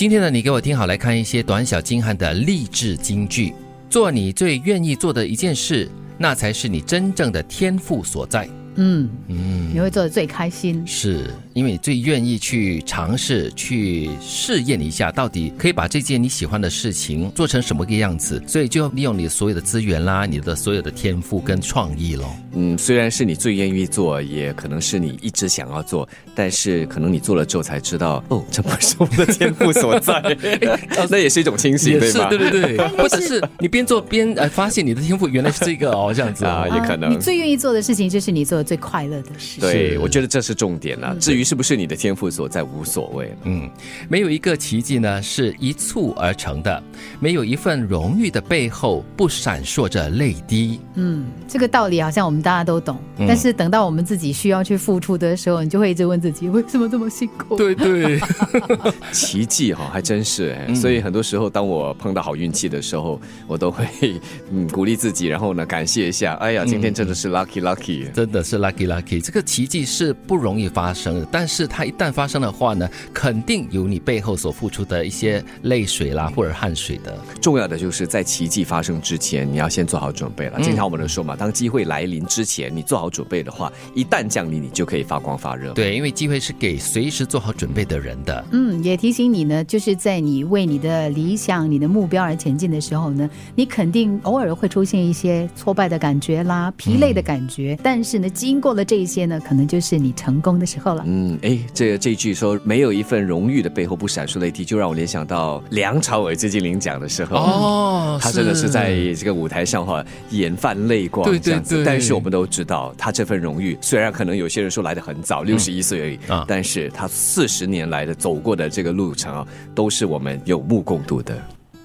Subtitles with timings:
[0.00, 3.52] 今天呢，你给我听好，来看一些短小精悍的励志金句。
[3.90, 5.86] 做你最愿意做的一件事，
[6.16, 8.48] 那才是你真正的天赋所在。
[8.76, 11.28] 嗯嗯，你会做的最开心，是
[11.60, 22.34] 因为你最愿意去尝试、去试验一下，到底可以把这件你喜欢的事情做成什么个样子，所以就要利用你所有的资源啦，你的所有的天赋跟创意咯。
[22.54, 30.34] 嗯，虽然是你最愿意做，也可能是你一直想要做，但是可能你做了之后才知道，哦，这不是我的天赋所在，
[31.10, 32.30] 那也是一种清醒，对吧？
[32.30, 37.12] 对对对， 或者是你边做边呃发现你的天赋原来是这个哦，这样子啊，也可能。
[37.12, 39.60] 你最愿意做的事情就是你做的最快乐的事。
[39.60, 41.14] 对，我觉得这是重点了。
[41.20, 43.34] 至于是不是你的天赋所在，无所谓。
[43.42, 43.68] 嗯，
[44.08, 46.80] 没有一个奇迹呢是一蹴而成的，
[47.18, 50.78] 没有一份荣誉的背后不闪烁着泪滴。
[50.94, 52.96] 嗯，这个道理好像我们大家都懂。
[53.26, 57.56] 但是等到我们自己需要去付出的时候，你就会一直问自己为什么这么辛苦？
[57.56, 58.20] 对对，
[59.10, 60.72] 奇迹哈，还真是哎。
[60.72, 63.84] 所以很多时候，当我碰到好运气的时候，我都会
[64.52, 66.34] 嗯鼓励自己，然后呢感谢一下。
[66.34, 69.20] 哎呀，今天真的是 lucky lucky，真的是 lucky lucky。
[69.20, 77.14] 这个奇迹是不容易发生的，但是它一旦发生的话呢，肯定有你背后所付出的一些泪水啦，或者汗水的。
[77.42, 80.58] 重要的就是在奇迹发生之前，你要先做好准备了。
[80.62, 83.10] 经常我们都说嘛，当机会来临之前，你做好。
[83.10, 85.72] 准备的话，一旦降临，你就可以发光发热。
[85.72, 88.44] 对，因为机会是给随时做好准备的人的。
[88.52, 97.76] 嗯，也提醒你呢，就是在你为你的理想、你的目标而前进的时候呢，你肯定偶尔会出现一些挫败的感觉啦、疲累的感觉。
[97.82, 101.02] 但是呢，经过了这一些呢，可能就是你成功的时候了。
[101.04, 107.36] 嗯，哎，这这句说没有一份荣誉的背后不闪烁泪滴，就让我联想到梁朝伟最近领奖的时候。
[107.36, 111.82] 哦，他真的是在这个舞台上哈，眼泛泪光这样子。
[111.84, 112.94] 但是我们都知道。
[112.98, 121.36] 他这份荣誉，虽然可能有些人说来的很早，六十一岁而已啊，但是他四十年来的走过的这个路程啊，都是我们有目共睹的。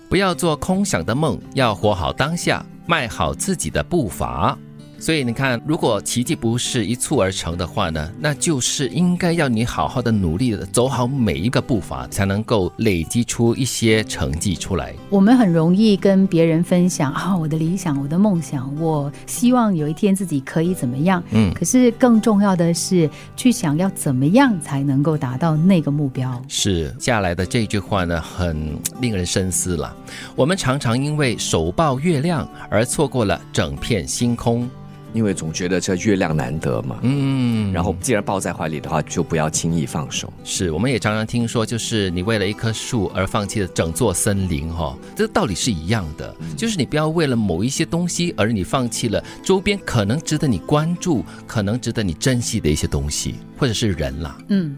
[0.10, 4.58] 不要做空想的梦，要活好当下，迈好自己的步伐。
[5.06, 14.96] 所以你看，如果奇迹不是一蹴而成的话呢，那就是应该要你好好的努力的走好每一个步伐，才能够累积出一些成绩出来。
[15.12, 21.24] 我们很容易跟别人分享啊，我的理想，我的梦想，我希望有一天自己可以怎么样。
[21.30, 26.42] 嗯，可是更重要的是去想要怎么样才能够达到那个目标。
[26.48, 29.96] 是下来的这句话呢，很令人深思了。
[30.36, 34.68] 我们常常因为手抱月亮而错过了整片星空。
[35.16, 40.32] 因为总觉得这月亮难得嘛，嗯，然后既然抱在怀里的话，就不要轻易放手。
[40.44, 46.36] 是，我们也常常听说，就是你为了一棵树而放弃了整座森林，哈，这个道理是一样的。
[46.58, 54.38] 就是你不要为了某一些东西而你放弃了周边可能值得你关注、可能值得你珍惜的一些东西，或者是人啦。
[54.50, 54.76] 嗯，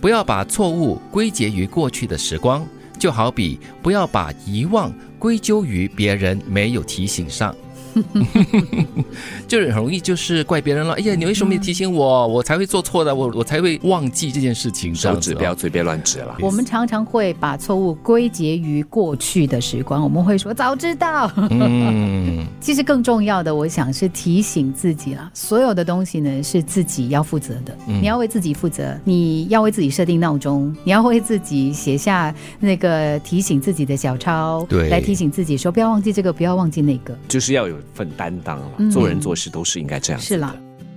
[0.00, 2.66] 不要把错误归结于过去的时光，
[2.98, 7.54] 就好比不要把遗忘归咎于别人没有提醒上。
[9.46, 10.94] 就很容易就是怪别人了。
[10.94, 12.26] 哎呀，你为什么没提醒我？
[12.26, 14.94] 我才会做错的，我我才会忘记这件事情。
[14.94, 16.36] 手指不要随便乱指了。
[16.40, 21.30] 我们常常会把错误归结于过去的时光，我们会说早知道。
[21.50, 25.30] 嗯， 其实更重要的，我想是提醒自己了。
[25.34, 27.76] 所有的东西呢，是自己要负责的。
[27.86, 37.76] 你要为自己负责，你要为自己设定闹钟，你要为自己写下那个提醒自己的小抄，对，来提醒自己说不要忘记这个，不要忘记那个，就是要有。
[37.94, 40.20] 份担当了，做人做事都是应该这样。
[40.20, 40.54] 是了，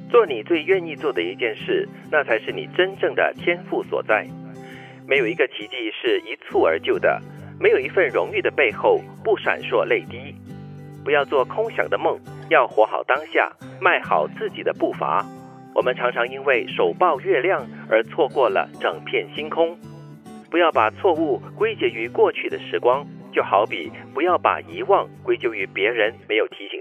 [0.10, 4.28] 做你最愿意做的一件事，那才是你真正的天赋所在。
[5.08, 7.22] 没有一个奇迹是一蹴而就的，
[7.60, 10.36] 没有一份荣誉的背后不闪烁泪滴。
[11.04, 12.20] 不要做空想的梦，
[12.50, 13.52] 要活好当下，
[13.82, 15.26] 迈好自己的步伐。
[15.74, 19.78] 我们常常因为手抱月亮而错过了整片星空。
[20.52, 23.06] 不要把错误归结于过去的时光。
[23.32, 26.78] 就好比不要把遗忘归咎于别人没有提醒